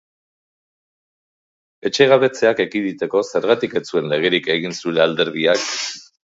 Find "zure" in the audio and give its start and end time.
4.83-5.09